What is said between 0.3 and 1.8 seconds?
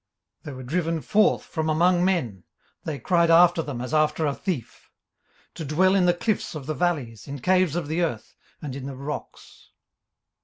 18:030:005 They were driven forth from